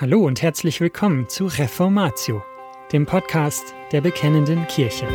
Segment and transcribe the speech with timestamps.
[0.00, 2.42] Hallo und herzlich willkommen zu Reformatio,
[2.90, 5.06] dem Podcast der Bekennenden Kirche.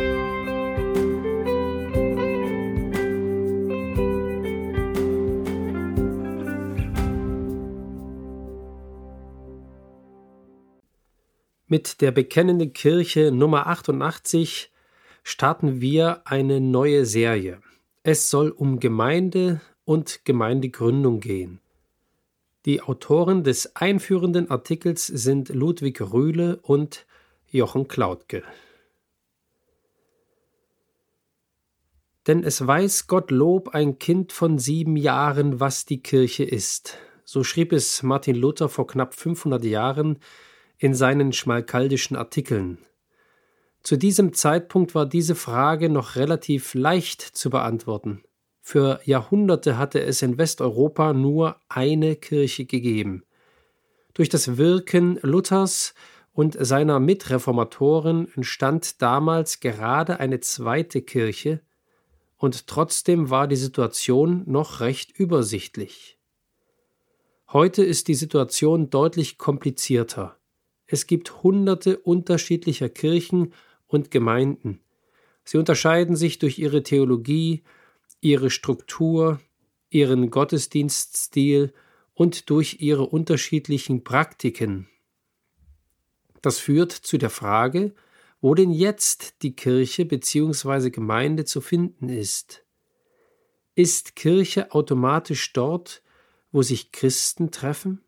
[11.66, 14.70] Mit der Bekennenden Kirche Nummer 88
[15.24, 17.60] starten wir eine neue Serie.
[18.04, 21.58] Es soll um Gemeinde und Gemeindegründung gehen.
[22.66, 27.06] Die Autoren des einführenden Artikels sind Ludwig Rühle und
[27.48, 28.42] Jochen Klautke.
[32.26, 36.98] Denn es weiß Gottlob ein Kind von sieben Jahren, was die Kirche ist.
[37.24, 40.18] So schrieb es Martin Luther vor knapp 500 Jahren
[40.76, 42.78] in seinen schmalkaldischen Artikeln.
[43.84, 48.24] Zu diesem Zeitpunkt war diese Frage noch relativ leicht zu beantworten.
[48.68, 53.22] Für Jahrhunderte hatte es in Westeuropa nur eine Kirche gegeben.
[54.12, 55.94] Durch das Wirken Luthers
[56.32, 61.60] und seiner Mitreformatoren entstand damals gerade eine zweite Kirche,
[62.38, 66.18] und trotzdem war die Situation noch recht übersichtlich.
[67.52, 70.38] Heute ist die Situation deutlich komplizierter.
[70.88, 73.52] Es gibt hunderte unterschiedlicher Kirchen
[73.86, 74.80] und Gemeinden.
[75.44, 77.62] Sie unterscheiden sich durch ihre Theologie,
[78.26, 79.40] ihre Struktur,
[79.88, 81.72] ihren Gottesdienststil
[82.12, 84.88] und durch ihre unterschiedlichen Praktiken.
[86.42, 87.94] Das führt zu der Frage,
[88.40, 90.90] wo denn jetzt die Kirche bzw.
[90.90, 92.64] Gemeinde zu finden ist.
[93.76, 96.02] Ist Kirche automatisch dort,
[96.50, 98.02] wo sich Christen treffen?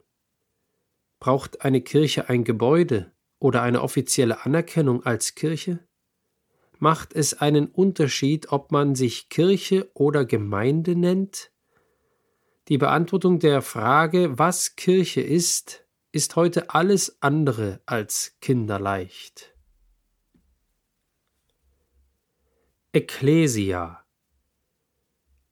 [1.20, 5.88] Braucht eine Kirche ein Gebäude oder eine offizielle Anerkennung als Kirche?
[6.79, 11.51] Macht es einen Unterschied, ob man sich Kirche oder Gemeinde nennt?
[12.69, 19.55] Die Beantwortung der Frage, was Kirche ist, ist heute alles andere als kinderleicht.
[22.93, 24.05] Ecclesia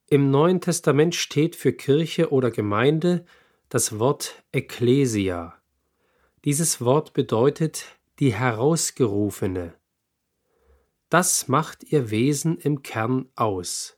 [0.09, 3.25] Im Neuen Testament steht für Kirche oder Gemeinde
[3.69, 5.55] das Wort Ecclesia.
[6.45, 7.85] Dieses Wort bedeutet
[8.19, 9.76] die Herausgerufene.
[11.09, 13.97] Das macht ihr Wesen im Kern aus.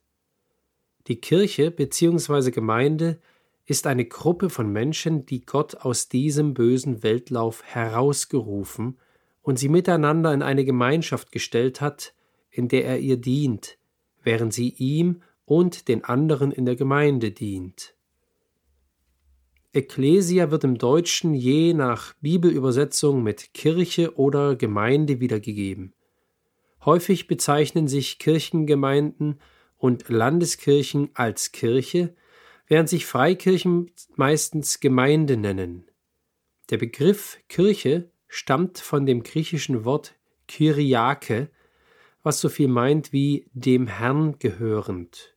[1.07, 2.51] Die Kirche bzw.
[2.51, 3.19] Gemeinde
[3.65, 8.99] ist eine Gruppe von Menschen, die Gott aus diesem bösen Weltlauf herausgerufen
[9.41, 12.13] und sie miteinander in eine Gemeinschaft gestellt hat,
[12.51, 13.79] in der er ihr dient,
[14.21, 17.95] während sie ihm und den anderen in der Gemeinde dient.
[19.71, 25.93] Ecclesia wird im Deutschen je nach Bibelübersetzung mit Kirche oder Gemeinde wiedergegeben.
[26.85, 29.39] Häufig bezeichnen sich Kirchengemeinden
[29.77, 32.15] und Landeskirchen als Kirche,
[32.67, 35.89] während sich Freikirchen meistens Gemeinde nennen.
[36.69, 40.15] Der Begriff Kirche stammt von dem griechischen Wort
[40.47, 41.49] Kyriake,
[42.23, 45.35] was so viel meint wie dem Herrn gehörend.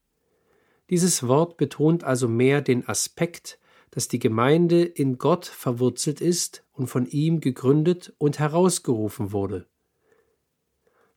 [0.91, 3.59] Dieses Wort betont also mehr den Aspekt,
[3.91, 9.67] dass die Gemeinde in Gott verwurzelt ist und von ihm gegründet und herausgerufen wurde.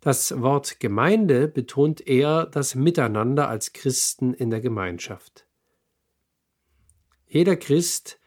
[0.06, 5.48] Das Wort Gemeinde betont eher das Miteinander als Christen in der Gemeinschaft.
[7.26, 8.20] Jeder Christ,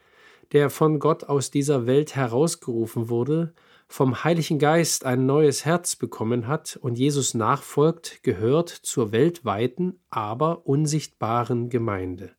[0.51, 3.53] der von Gott aus dieser Welt herausgerufen wurde,
[3.87, 10.67] vom Heiligen Geist ein neues Herz bekommen hat und Jesus nachfolgt, gehört zur weltweiten, aber
[10.67, 12.35] unsichtbaren Gemeinde.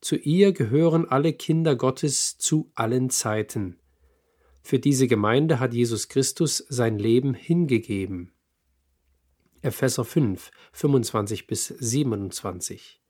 [0.00, 3.78] Zu ihr gehören alle Kinder Gottes zu allen Zeiten.
[4.62, 8.32] Für diese Gemeinde hat Jesus Christus sein Leben hingegeben.
[9.62, 13.00] Epheser 5, 25 bis 27.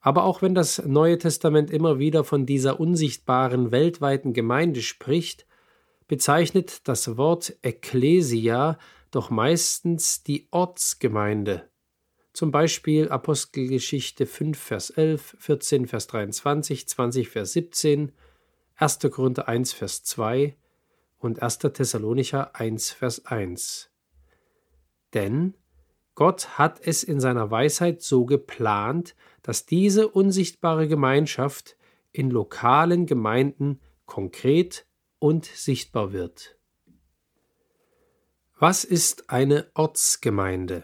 [0.00, 5.46] Aber auch wenn das Neue Testament immer wieder von dieser unsichtbaren weltweiten Gemeinde spricht,
[6.08, 8.78] bezeichnet das Wort Ecclesia
[9.12, 11.68] doch meistens die Ortsgemeinde.
[12.32, 18.12] Zum Beispiel Apostelgeschichte 5, Vers 11, 14, Vers 23, 20, Vers 17,
[18.82, 18.98] 1.
[19.12, 20.56] Korinther 1, Vers 2
[21.18, 21.58] und 1.
[21.58, 23.92] Thessalonicher 1, Vers 1.
[25.14, 25.54] Denn
[26.16, 31.76] Gott hat es in seiner Weisheit so geplant, dass diese unsichtbare Gemeinschaft
[32.10, 34.84] in lokalen Gemeinden konkret
[35.20, 36.58] und sichtbar wird.
[38.58, 40.82] Was ist eine Ortsgemeinde?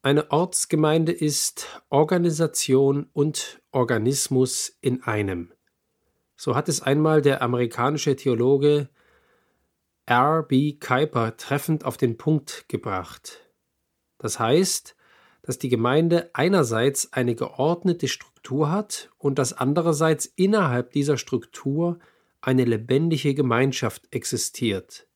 [0.00, 5.52] Eine Ortsgemeinde ist Organisation und Organismus in einem.
[6.40, 8.88] So hat es einmal der amerikanische Theologe
[10.06, 10.44] R.
[10.44, 10.74] B.
[10.74, 13.50] Kuiper treffend auf den Punkt gebracht.
[14.18, 14.94] Das heißt,
[15.42, 21.98] dass die Gemeinde einerseits eine geordnete Struktur hat und dass andererseits innerhalb dieser Struktur
[22.40, 25.08] eine lebendige Gemeinschaft existiert.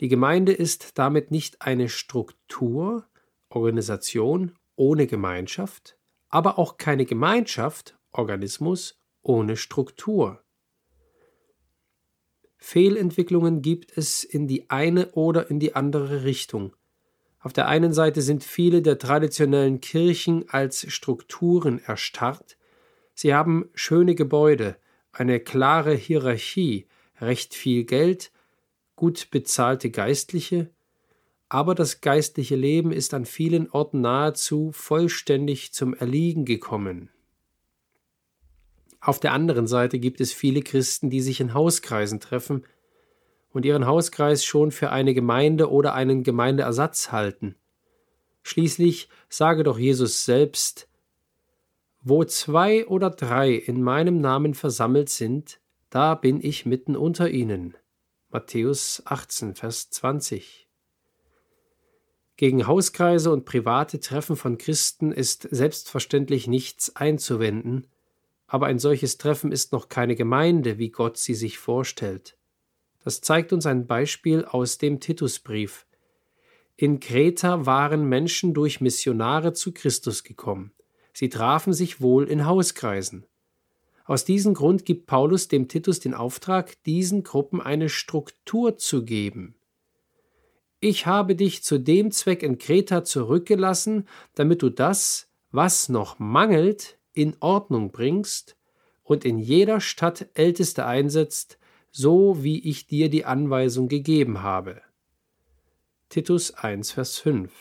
[0.00, 3.06] Die Gemeinde ist damit nicht eine Struktur,
[3.48, 5.96] Organisation ohne Gemeinschaft,
[6.28, 10.42] aber auch keine Gemeinschaft, Organismus ohne Struktur.
[12.58, 16.76] Fehlentwicklungen gibt es in die eine oder in die andere Richtung.
[17.38, 22.58] Auf der einen Seite sind viele der traditionellen Kirchen als Strukturen erstarrt.
[23.14, 24.76] Sie haben schöne Gebäude,
[25.12, 26.86] eine klare Hierarchie,
[27.20, 28.30] recht viel Geld,
[28.94, 30.70] gut bezahlte Geistliche,
[31.48, 37.10] aber das geistliche Leben ist an vielen Orten nahezu vollständig zum Erliegen gekommen.
[39.00, 42.64] Auf der anderen Seite gibt es viele Christen, die sich in Hauskreisen treffen
[43.52, 47.56] und ihren Hauskreis schon für eine Gemeinde oder einen Gemeindeersatz halten.
[48.42, 50.88] Schließlich sage doch Jesus selbst,
[52.02, 55.60] wo zwei oder drei in meinem Namen versammelt sind,
[55.90, 57.76] da bin ich mitten unter ihnen.
[58.30, 60.68] Matthäus 18, Vers 20.
[62.36, 67.86] Gegen Hauskreise und private Treffen von Christen ist selbstverständlich nichts einzuwenden,
[68.52, 72.36] aber ein solches Treffen ist noch keine Gemeinde, wie Gott sie sich vorstellt.
[73.04, 75.86] Das zeigt uns ein Beispiel aus dem Titusbrief.
[76.76, 80.72] In Kreta waren Menschen durch Missionare zu Christus gekommen.
[81.12, 83.24] Sie trafen sich wohl in Hauskreisen.
[84.04, 89.54] Aus diesem Grund gibt Paulus dem Titus den Auftrag, diesen Gruppen eine Struktur zu geben.
[90.80, 96.98] Ich habe dich zu dem Zweck in Kreta zurückgelassen, damit du das, was noch mangelt,
[97.12, 98.56] in Ordnung bringst
[99.02, 101.58] und in jeder Stadt Älteste einsetzt,
[101.90, 104.80] so wie ich dir die Anweisung gegeben habe.
[106.08, 107.52] Titus 1, Vers 5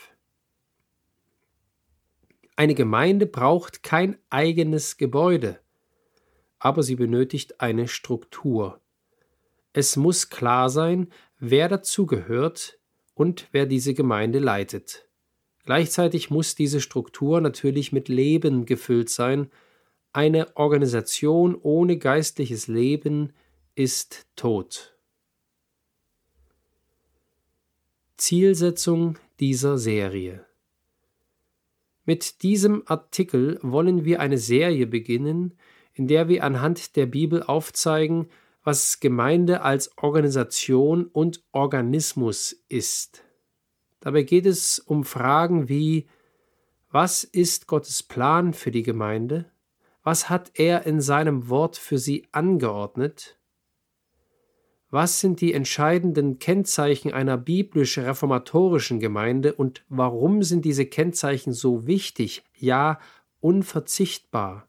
[2.56, 5.60] Eine Gemeinde braucht kein eigenes Gebäude
[6.60, 8.82] aber sie benötigt eine Struktur.
[9.74, 12.80] Es muss klar sein, wer dazugehört
[13.14, 15.09] und wer diese Gemeinde leitet.
[15.70, 19.52] Gleichzeitig muss diese Struktur natürlich mit Leben gefüllt sein.
[20.12, 23.34] Eine Organisation ohne geistliches Leben
[23.76, 24.98] ist tot.
[28.18, 30.44] Zielsetzung dieser Serie
[32.04, 35.54] Mit diesem Artikel wollen wir eine Serie beginnen,
[35.94, 38.28] in der wir anhand der Bibel aufzeigen,
[38.64, 43.24] was Gemeinde als Organisation und Organismus ist.
[44.00, 46.08] Dabei geht es um Fragen wie
[46.92, 49.52] Was ist Gottes Plan für die Gemeinde?
[50.04, 53.38] Was hat er in seinem Wort für sie angeordnet?
[54.92, 62.44] Was sind die entscheidenden Kennzeichen einer biblisch-reformatorischen Gemeinde und warum sind diese Kennzeichen so wichtig,
[62.56, 63.00] ja
[63.40, 64.68] unverzichtbar?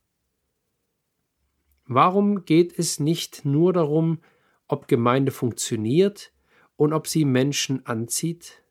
[1.86, 4.18] Warum geht es nicht nur darum,
[4.68, 6.32] ob Gemeinde funktioniert
[6.76, 8.62] und ob sie Menschen anzieht?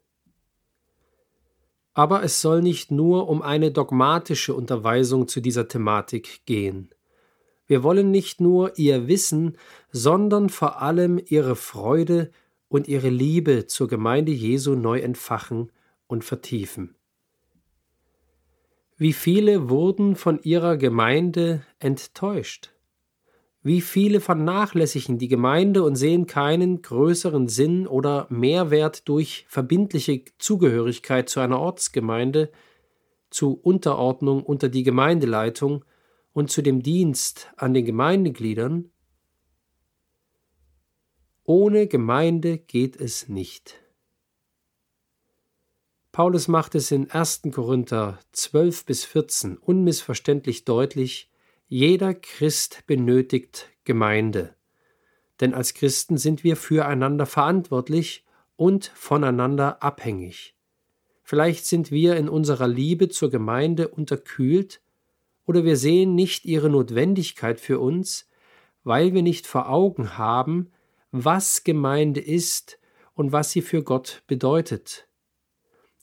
[1.94, 6.90] Aber es soll nicht nur um eine dogmatische Unterweisung zu dieser Thematik gehen.
[7.66, 9.58] Wir wollen nicht nur ihr Wissen,
[9.92, 12.32] sondern vor allem ihre Freude
[12.68, 15.72] und ihre Liebe zur Gemeinde Jesu neu entfachen
[16.08, 16.96] und vertiefen.
[18.98, 22.72] Wie viele wurden von ihrer Gemeinde enttäuscht?
[23.62, 31.28] Wie viele vernachlässigen die Gemeinde und sehen keinen größeren Sinn oder Mehrwert durch verbindliche Zugehörigkeit
[31.28, 32.52] zu einer Ortsgemeinde,
[33.30, 35.84] zu Unterordnung unter die Gemeindeleitung
[36.32, 38.92] und zu dem Dienst an den Gemeindegliedern?
[41.44, 43.76] Ohne Gemeinde geht es nicht.
[46.14, 47.42] Paulus macht es in 1.
[47.52, 51.29] Korinther 12 bis 14 unmissverständlich deutlich,
[51.72, 54.56] jeder Christ benötigt Gemeinde.
[55.40, 60.56] Denn als Christen sind wir füreinander verantwortlich und voneinander abhängig.
[61.22, 64.82] Vielleicht sind wir in unserer Liebe zur Gemeinde unterkühlt
[65.46, 68.28] oder wir sehen nicht ihre Notwendigkeit für uns,
[68.84, 70.72] weil wir nicht vor Augen haben,
[71.12, 72.80] was Gemeinde ist
[73.14, 75.08] und was sie für Gott bedeutet.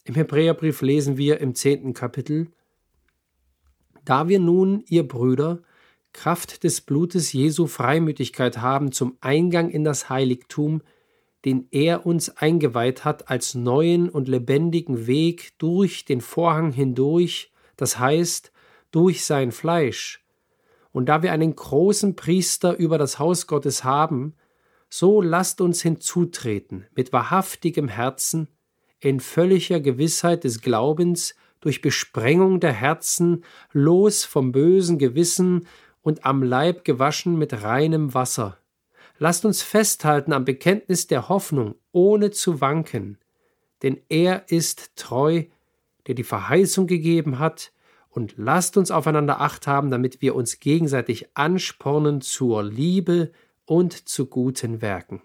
[0.05, 2.53] Im Hebräerbrief lesen wir im zehnten Kapitel
[4.07, 5.63] da wir nun, ihr Brüder,
[6.13, 10.81] Kraft des Blutes Jesu Freimütigkeit haben zum Eingang in das Heiligtum,
[11.45, 17.99] den er uns eingeweiht hat als neuen und lebendigen Weg durch den Vorhang hindurch, das
[17.99, 18.51] heißt
[18.91, 20.25] durch sein Fleisch.
[20.93, 24.35] Und da wir einen großen Priester über das Haus Gottes haben,
[24.89, 28.49] so lasst uns hinzutreten mit wahrhaftigem Herzen,
[28.99, 35.67] in völliger Gewissheit des Glaubens, durch Besprengung der Herzen, los vom bösen Gewissen
[36.03, 38.59] und am Leib gewaschen mit reinem Wasser.
[39.19, 43.19] Lasst uns festhalten am Bekenntnis der Hoffnung, ohne zu wanken,
[43.83, 45.45] denn er ist treu,
[46.07, 47.73] der die Verheißung gegeben hat,
[48.09, 53.31] und lasst uns aufeinander acht haben, damit wir uns gegenseitig anspornen zur Liebe
[53.67, 55.21] und zu guten Werken.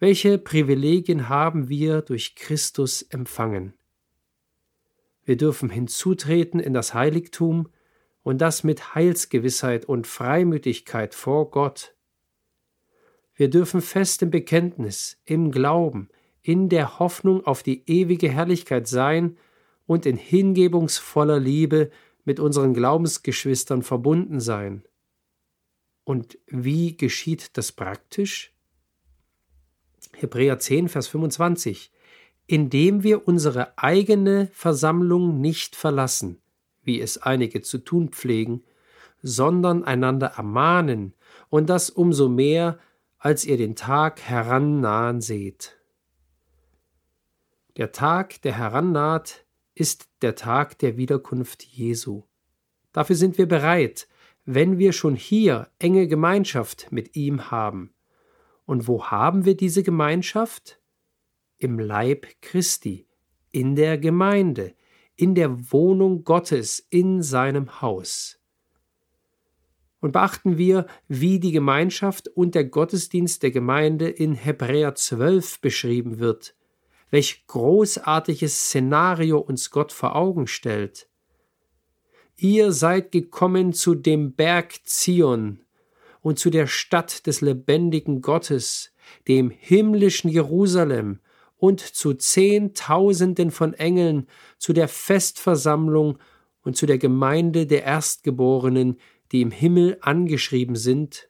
[0.00, 3.74] Welche Privilegien haben wir durch Christus empfangen?
[5.30, 7.68] Wir dürfen hinzutreten in das Heiligtum
[8.24, 11.94] und das mit Heilsgewissheit und Freimütigkeit vor Gott.
[13.36, 16.08] Wir dürfen fest im Bekenntnis, im Glauben,
[16.42, 19.36] in der Hoffnung auf die ewige Herrlichkeit sein
[19.86, 21.92] und in hingebungsvoller Liebe
[22.24, 24.82] mit unseren Glaubensgeschwistern verbunden sein.
[26.02, 28.52] Und wie geschieht das praktisch?
[30.12, 31.92] Hebräer 10, Vers 25
[32.50, 36.42] indem wir unsere eigene Versammlung nicht verlassen,
[36.82, 38.64] wie es einige zu tun pflegen,
[39.22, 41.14] sondern einander ermahnen,
[41.48, 42.80] und das umso mehr,
[43.18, 45.78] als ihr den Tag herannahen seht.
[47.76, 49.44] Der Tag, der herannaht,
[49.76, 52.24] ist der Tag der Wiederkunft Jesu.
[52.92, 54.08] Dafür sind wir bereit,
[54.44, 57.94] wenn wir schon hier enge Gemeinschaft mit ihm haben.
[58.66, 60.79] Und wo haben wir diese Gemeinschaft?
[61.60, 63.06] Im Leib Christi,
[63.52, 64.74] in der Gemeinde,
[65.14, 68.40] in der Wohnung Gottes, in seinem Haus.
[70.00, 76.18] Und beachten wir, wie die Gemeinschaft und der Gottesdienst der Gemeinde in Hebräer 12 beschrieben
[76.18, 76.56] wird,
[77.10, 81.08] welch großartiges Szenario uns Gott vor Augen stellt.
[82.36, 85.60] Ihr seid gekommen zu dem Berg Zion
[86.22, 88.94] und zu der Stadt des lebendigen Gottes,
[89.28, 91.20] dem himmlischen Jerusalem,
[91.60, 94.26] und zu Zehntausenden von Engeln,
[94.56, 96.18] zu der Festversammlung
[96.62, 98.98] und zu der Gemeinde der Erstgeborenen,
[99.30, 101.28] die im Himmel angeschrieben sind,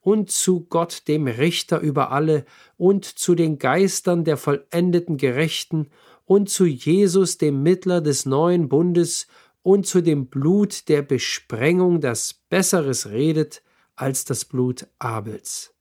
[0.00, 2.44] und zu Gott dem Richter über alle,
[2.76, 5.88] und zu den Geistern der vollendeten Gerechten,
[6.24, 9.26] und zu Jesus dem Mittler des neuen Bundes,
[9.62, 13.64] und zu dem Blut der Besprengung, das Besseres redet
[13.96, 15.74] als das Blut Abels.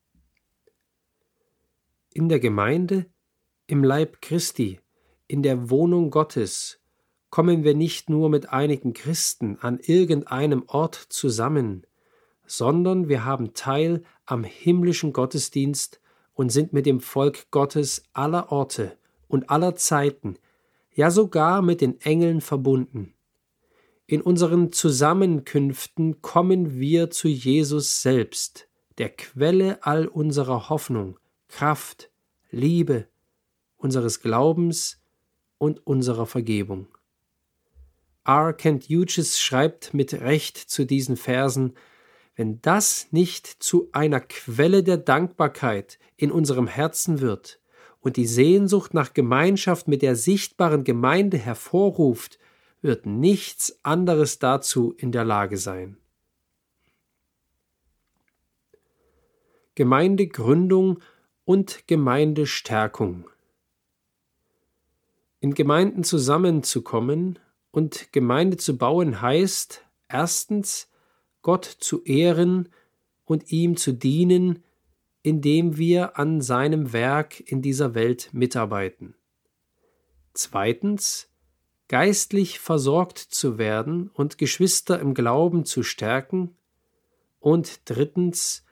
[2.13, 3.05] In der Gemeinde
[3.71, 4.81] im Leib Christi,
[5.27, 6.81] in der Wohnung Gottes,
[7.29, 11.87] kommen wir nicht nur mit einigen Christen an irgendeinem Ort zusammen,
[12.45, 16.01] sondern wir haben Teil am himmlischen Gottesdienst
[16.33, 18.97] und sind mit dem Volk Gottes aller Orte
[19.29, 20.35] und aller Zeiten,
[20.93, 23.13] ja sogar mit den Engeln verbunden.
[24.05, 32.11] In unseren Zusammenkünften kommen wir zu Jesus selbst, der Quelle all unserer Hoffnung, Kraft,
[32.49, 33.07] Liebe,
[33.83, 35.01] unseres Glaubens
[35.57, 36.87] und unserer Vergebung.
[38.25, 38.53] R.
[38.53, 41.73] Kent Hughes schreibt mit Recht zu diesen Versen,
[42.35, 47.59] wenn das nicht zu einer Quelle der Dankbarkeit in unserem Herzen wird
[47.99, 52.39] und die Sehnsucht nach Gemeinschaft mit der sichtbaren Gemeinde hervorruft,
[52.81, 55.97] wird nichts anderes dazu in der Lage sein.
[59.75, 60.99] Gemeindegründung
[61.45, 63.30] und Gemeindestärkung
[65.41, 67.39] in Gemeinden zusammenzukommen
[67.71, 70.87] und Gemeinde zu bauen heißt erstens
[71.41, 72.69] Gott zu ehren
[73.25, 74.63] und ihm zu dienen,
[75.23, 79.15] indem wir an seinem Werk in dieser Welt mitarbeiten.
[80.33, 81.27] Zweitens
[81.87, 86.55] geistlich versorgt zu werden und Geschwister im Glauben zu stärken.
[87.39, 88.63] Und drittens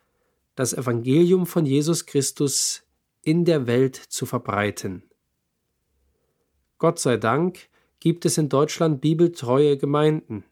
[0.55, 2.83] das Evangelium von Jesus Christus
[3.21, 5.08] in der Welt zu verbreiten.
[6.79, 7.67] Gott sei Dank
[8.00, 10.45] gibt es in Deutschland bibeltreue Gemeinden.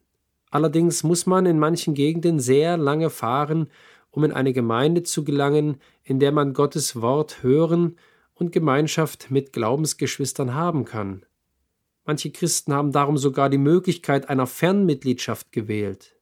[0.51, 3.69] Allerdings muss man in manchen Gegenden sehr lange fahren,
[4.11, 7.97] um in eine Gemeinde zu gelangen, in der man Gottes Wort hören
[8.33, 11.25] und Gemeinschaft mit Glaubensgeschwistern haben kann.
[12.05, 16.17] Manche Christen haben darum sogar die Möglichkeit einer Fernmitgliedschaft gewählt.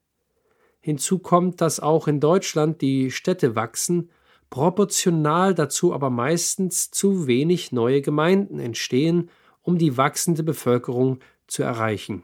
[0.80, 4.10] Hinzu kommt, dass auch in Deutschland die Städte wachsen,
[4.50, 9.30] proportional dazu aber meistens zu wenig neue Gemeinden entstehen
[9.66, 11.18] um die wachsende Bevölkerung
[11.48, 12.22] zu erreichen.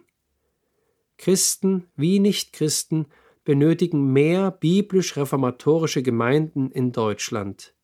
[1.19, 3.07] Christen wie Nichtchristen
[3.45, 7.75] benötigen mehr biblisch-reformatorische Gemeinden in Deutschland.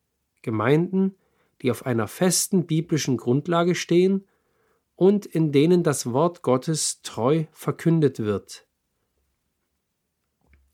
[0.43, 1.17] Gemeinden,
[1.61, 4.29] die auf einer festen biblischen Grundlage stehen
[4.95, 8.65] und in denen das Wort Gottes treu verkündet wird.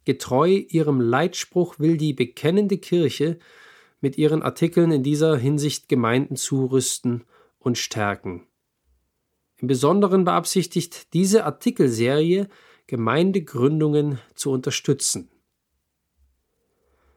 [0.04, 3.38] Getreu ihrem Leitspruch will die bekennende Kirche
[4.02, 7.24] mit ihren Artikeln in dieser Hinsicht Gemeinden zurüsten
[7.58, 8.46] und stärken.
[9.64, 12.48] Im Besonderen beabsichtigt diese Artikelserie,
[12.86, 15.30] Gemeindegründungen zu unterstützen.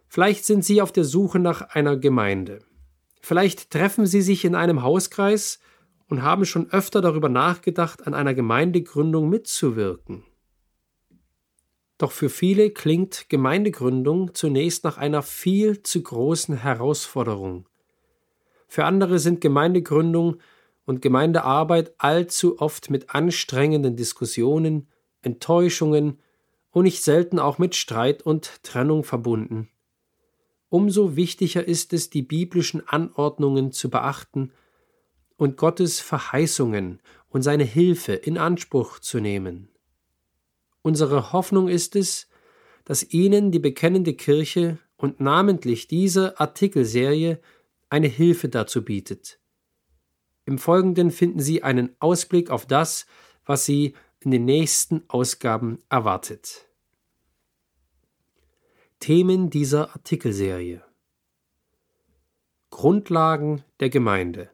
[0.08, 2.60] Vielleicht sind Sie auf der Suche nach einer Gemeinde.
[3.20, 5.60] Vielleicht treffen Sie sich in einem Hauskreis
[6.08, 10.24] und haben schon öfter darüber nachgedacht, an einer Gemeindegründung mitzuwirken.
[11.98, 17.68] Doch für viele klingt Gemeindegründung zunächst nach einer viel zu großen Herausforderung.
[18.70, 20.38] Für andere sind Gemeindegründung
[20.88, 24.88] und Gemeindearbeit allzu oft mit anstrengenden Diskussionen,
[25.22, 26.20] Enttäuschungen
[26.72, 29.70] und nicht selten auch mit Streit und Trennung verbunden.
[30.70, 34.54] Umso wichtiger ist es, die biblischen Anordnungen zu beachten
[35.36, 39.68] und Gottes Verheißungen und seine Hilfe in Anspruch zu nehmen.
[40.84, 42.30] Unsere Hoffnung ist es,
[42.86, 47.42] dass Ihnen die bekennende Kirche und namentlich diese Artikelserie
[47.90, 49.38] eine Hilfe dazu bietet.
[50.48, 53.06] Im Folgenden finden Sie einen Ausblick auf das,
[53.46, 56.70] was Sie in den nächsten Ausgaben erwartet.
[59.02, 60.82] Themen dieser Artikelserie
[62.70, 64.50] Grundlagen der Gemeinde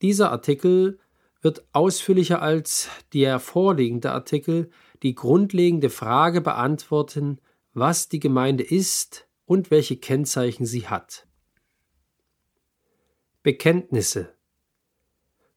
[0.00, 1.00] Dieser Artikel
[1.40, 4.70] wird ausführlicher als der vorliegende Artikel
[5.02, 7.40] die grundlegende Frage beantworten,
[7.74, 11.26] was die Gemeinde ist und welche Kennzeichen sie hat.
[13.42, 14.32] Bekenntnisse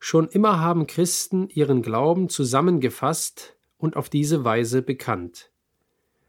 [0.07, 5.49] Schon immer haben Christen ihren Glauben zusammengefasst und auf diese Weise bekannt.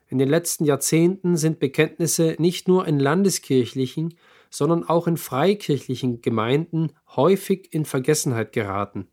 [0.09, 4.15] In den letzten Jahrzehnten sind Bekenntnisse nicht nur in landeskirchlichen,
[4.49, 9.09] sondern auch in freikirchlichen Gemeinden häufig in Vergessenheit geraten.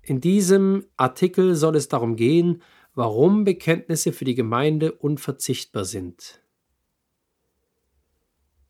[0.00, 2.62] In diesem Artikel soll es darum gehen,
[2.94, 6.40] warum Bekenntnisse für die Gemeinde unverzichtbar sind.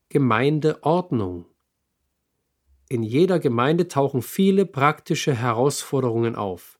[0.09, 1.45] Gemeindeordnung
[2.91, 6.77] In jeder Gemeinde tauchen viele praktische Herausforderungen auf.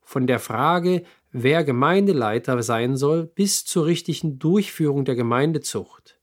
[0.00, 6.20] Von der Frage, wer Gemeindeleiter sein soll, bis zur richtigen Durchführung der Gemeindezucht.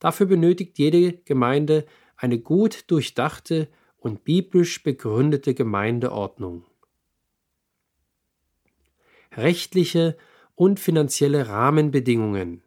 [0.00, 6.64] Dafür benötigt jede Gemeinde eine gut durchdachte und biblisch begründete Gemeindeordnung
[9.36, 10.16] rechtliche
[10.56, 12.64] und finanzielle Rahmenbedingungen.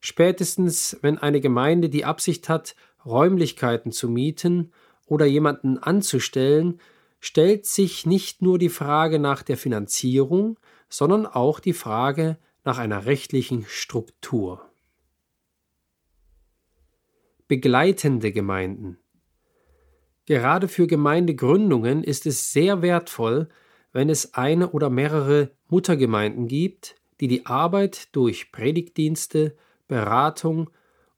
[0.00, 4.72] Spätestens, wenn eine Gemeinde die Absicht hat, Räumlichkeiten zu mieten
[5.06, 6.80] oder jemanden anzustellen,
[7.20, 10.58] stellt sich nicht nur die Frage nach der Finanzierung,
[10.88, 14.62] sondern auch die Frage nach einer rechtlichen Struktur.
[17.48, 18.98] Begleitende Gemeinden
[20.26, 23.48] Gerade für Gemeindegründungen ist es sehr wertvoll,
[23.92, 29.56] wenn es eine oder mehrere Muttergemeinden gibt, die die Arbeit durch Predigtdienste,
[29.86, 30.68] Beratung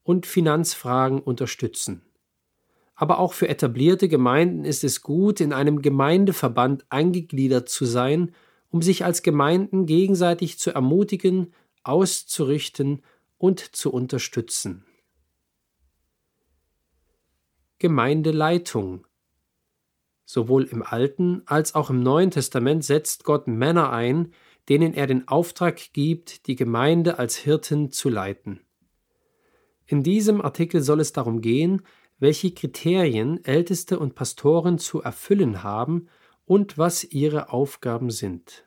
[0.03, 2.01] und Finanzfragen unterstützen.
[2.95, 8.33] Aber auch für etablierte Gemeinden ist es gut, in einem Gemeindeverband eingegliedert zu sein,
[8.69, 13.01] um sich als Gemeinden gegenseitig zu ermutigen, auszurichten
[13.37, 14.85] und zu unterstützen.
[17.79, 19.07] Gemeindeleitung
[20.33, 24.31] Sowohl im Alten als auch im Neuen Testament setzt Gott Männer ein,
[24.69, 28.61] denen er den Auftrag gibt, die Gemeinde als Hirten zu leiten.
[29.91, 31.81] In diesem Artikel soll es darum gehen,
[32.17, 36.07] welche Kriterien Älteste und Pastoren zu erfüllen haben
[36.45, 38.63] und was ihre Aufgaben sind.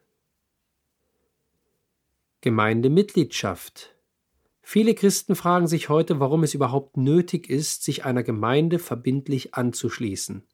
[2.42, 3.96] Gemeindemitgliedschaft
[4.60, 10.46] Viele Christen fragen sich heute, warum es überhaupt nötig ist, sich einer Gemeinde verbindlich anzuschließen.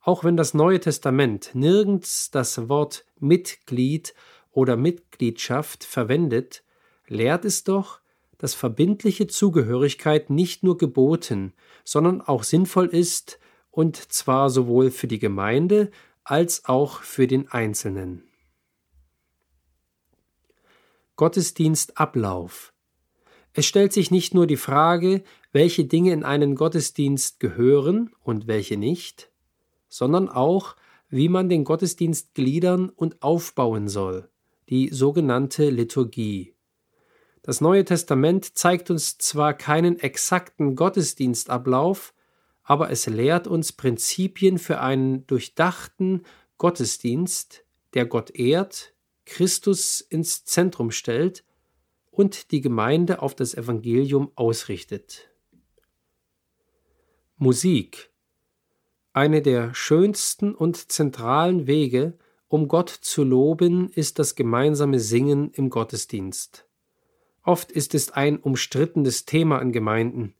[0.00, 4.14] Auch wenn das Neue Testament nirgends das Wort Mitglied
[4.50, 6.64] oder Mitgliedschaft verwendet,
[7.06, 8.00] lehrt es doch,
[8.38, 11.52] dass verbindliche Zugehörigkeit nicht nur geboten,
[11.84, 13.38] sondern auch sinnvoll ist,
[13.70, 15.90] und zwar sowohl für die Gemeinde
[16.24, 18.24] als auch für den Einzelnen.
[21.16, 22.74] Gottesdienstablauf
[23.52, 25.22] Es stellt sich nicht nur die Frage,
[25.52, 29.30] welche Dinge in einen Gottesdienst gehören und welche nicht,
[29.88, 30.76] sondern auch,
[31.08, 34.28] wie man den Gottesdienst gliedern und aufbauen soll,
[34.68, 36.55] die sogenannte Liturgie.
[37.46, 42.12] Das Neue Testament zeigt uns zwar keinen exakten Gottesdienstablauf,
[42.64, 46.24] aber es lehrt uns Prinzipien für einen durchdachten
[46.58, 48.94] Gottesdienst, der Gott ehrt,
[49.26, 51.44] Christus ins Zentrum stellt
[52.10, 55.30] und die Gemeinde auf das Evangelium ausrichtet.
[57.36, 58.10] Musik
[59.12, 65.70] eine der schönsten und zentralen Wege, um Gott zu loben, ist das gemeinsame Singen im
[65.70, 66.65] Gottesdienst.
[67.46, 70.34] Oft ist es ein umstrittenes Thema in Gemeinden.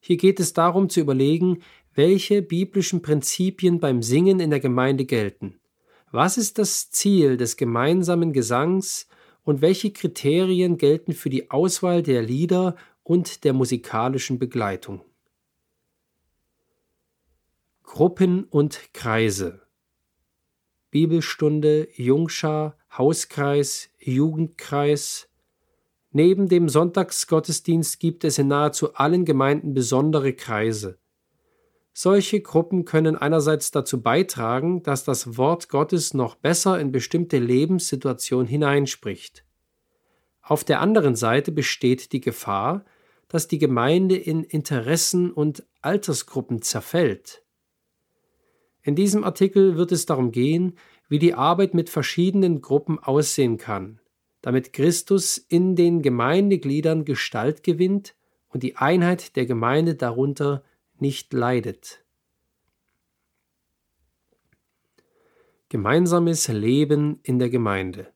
[0.00, 1.62] Hier geht es darum zu überlegen,
[1.94, 5.58] welche biblischen Prinzipien beim Singen in der Gemeinde gelten.
[6.10, 9.08] Was ist das Ziel des gemeinsamen Gesangs
[9.44, 15.00] und welche Kriterien gelten für die Auswahl der Lieder und der musikalischen Begleitung?
[17.82, 19.62] Gruppen und Kreise
[20.90, 25.31] Bibelstunde, Jungschar, Hauskreis, Jugendkreis.
[26.12, 30.98] Neben dem Sonntagsgottesdienst gibt es in nahezu allen Gemeinden besondere Kreise.
[31.94, 38.46] Solche Gruppen können einerseits dazu beitragen, dass das Wort Gottes noch besser in bestimmte Lebenssituationen
[38.46, 39.44] hineinspricht.
[40.42, 42.84] Auf der anderen Seite besteht die Gefahr,
[43.28, 47.42] dass die Gemeinde in Interessen und Altersgruppen zerfällt.
[48.82, 50.76] In diesem Artikel wird es darum gehen,
[51.08, 54.00] wie die Arbeit mit verschiedenen Gruppen aussehen kann,
[54.42, 58.14] damit Christus in den Gemeindegliedern Gestalt gewinnt
[58.48, 60.62] und die Einheit der Gemeinde darunter
[60.98, 62.04] nicht leidet.
[65.68, 68.12] Gemeinsames Leben in der Gemeinde.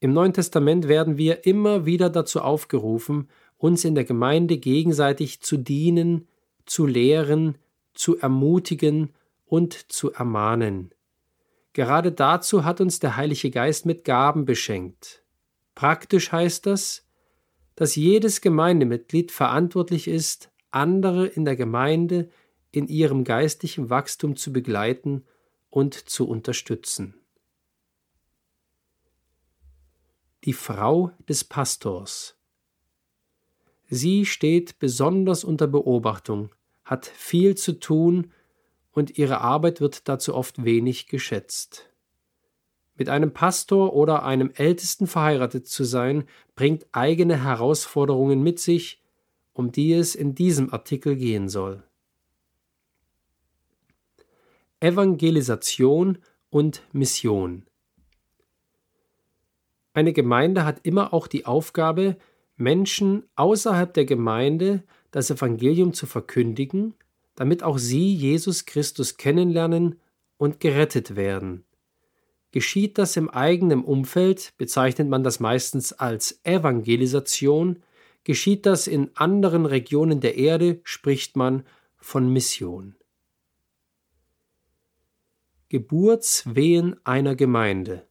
[0.00, 5.56] Im Neuen Testament werden wir immer wieder dazu aufgerufen, uns in der Gemeinde gegenseitig zu
[5.56, 6.26] dienen,
[6.66, 7.56] zu lehren,
[7.94, 9.10] zu ermutigen
[9.46, 10.92] und zu ermahnen.
[11.72, 15.22] Gerade dazu hat uns der Heilige Geist mit Gaben beschenkt.
[15.74, 17.06] Praktisch heißt das,
[17.74, 22.28] dass jedes Gemeindemitglied verantwortlich ist, andere in der Gemeinde
[22.70, 25.24] in ihrem geistlichen Wachstum zu begleiten
[25.70, 27.14] und zu unterstützen.
[30.44, 32.36] Die Frau des Pastors.
[33.88, 36.50] Sie steht besonders unter Beobachtung,
[36.84, 38.32] hat viel zu tun
[38.92, 41.90] und ihre Arbeit wird dazu oft wenig geschätzt.
[42.94, 46.24] Mit einem Pastor oder einem Ältesten verheiratet zu sein,
[46.54, 49.02] bringt eigene Herausforderungen mit sich,
[49.54, 51.82] um die es in diesem Artikel gehen soll.
[54.80, 56.18] Evangelisation
[56.50, 57.64] und Mission
[59.94, 62.16] Eine Gemeinde hat immer auch die Aufgabe,
[62.56, 66.94] Menschen außerhalb der Gemeinde das Evangelium zu verkündigen,
[67.34, 70.00] damit auch sie Jesus Christus kennenlernen
[70.36, 71.64] und gerettet werden.
[72.50, 77.82] Geschieht das im eigenen Umfeld, bezeichnet man das meistens als Evangelisation,
[78.24, 81.64] Geschieht das in anderen Regionen der Erde, spricht man
[81.96, 82.94] von Mission.
[85.68, 88.06] Geburtswehen einer Gemeinde.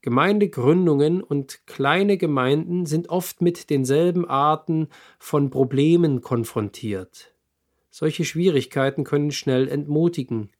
[0.00, 7.34] Gemeindegründungen und kleine Gemeinden sind oft mit denselben Arten von Problemen konfrontiert.
[7.98, 10.50] Solche Schwierigkeiten können schnell entmutigen.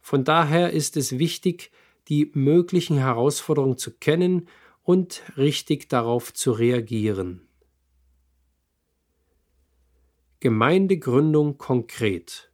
[0.00, 1.70] Von daher ist es wichtig,
[2.08, 4.48] die möglichen Herausforderungen zu kennen
[4.82, 7.46] und richtig darauf zu reagieren.
[10.40, 12.50] Gemeindegründung konkret.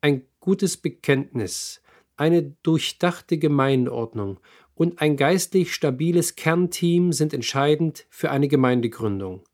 [0.00, 1.82] Ein gutes Bekenntnis,
[2.16, 4.40] eine durchdachte Gemeindeordnung
[4.74, 9.44] und ein geistlich stabiles Kernteam sind entscheidend für eine Gemeindegründung.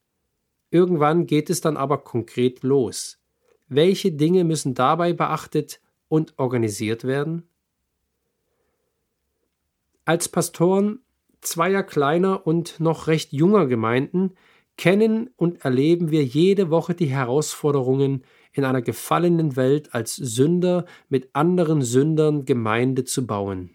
[0.70, 3.18] Irgendwann geht es dann aber konkret los.
[3.74, 7.48] Welche Dinge müssen dabei beachtet und organisiert werden?
[10.04, 11.00] Als Pastoren
[11.40, 14.34] zweier kleiner und noch recht junger Gemeinden
[14.76, 21.30] kennen und erleben wir jede Woche die Herausforderungen, in einer gefallenen Welt als Sünder mit
[21.32, 23.70] anderen Sündern Gemeinde zu bauen.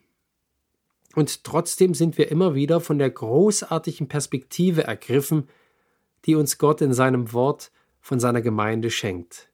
[1.15, 5.49] Und trotzdem sind wir immer wieder von der großartigen Perspektive ergriffen,
[6.25, 9.49] die uns Gott in seinem Wort von seiner Gemeinde schenkt.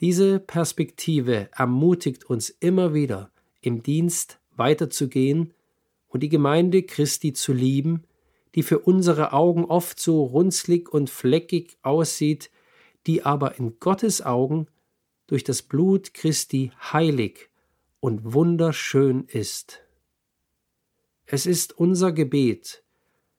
[0.00, 3.30] Diese Perspektive ermutigt uns immer wieder,
[3.60, 5.54] im Dienst weiterzugehen
[6.08, 8.04] und die Gemeinde Christi zu lieben,
[8.54, 12.50] die für unsere Augen oft so runzlig und fleckig aussieht,
[13.06, 14.66] die aber in Gottes Augen
[15.26, 17.48] durch das Blut Christi heilig
[18.00, 19.80] und wunderschön ist.
[21.26, 22.82] Es ist unser Gebet,